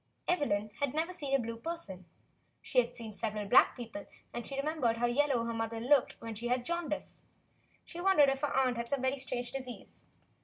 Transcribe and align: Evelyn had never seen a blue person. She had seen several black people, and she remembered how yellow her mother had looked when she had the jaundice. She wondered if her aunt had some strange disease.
Evelyn 0.27 0.71
had 0.79 0.95
never 0.95 1.13
seen 1.13 1.35
a 1.35 1.39
blue 1.39 1.57
person. 1.57 2.05
She 2.63 2.79
had 2.79 2.95
seen 2.95 3.13
several 3.13 3.45
black 3.47 3.77
people, 3.77 4.07
and 4.33 4.47
she 4.47 4.57
remembered 4.57 4.97
how 4.97 5.05
yellow 5.05 5.45
her 5.45 5.53
mother 5.53 5.75
had 5.75 5.85
looked 5.91 6.13
when 6.19 6.33
she 6.33 6.47
had 6.47 6.61
the 6.61 6.65
jaundice. 6.65 7.21
She 7.85 8.01
wondered 8.01 8.29
if 8.29 8.41
her 8.41 8.51
aunt 8.51 8.77
had 8.77 8.89
some 8.89 9.05
strange 9.19 9.51
disease. 9.51 10.05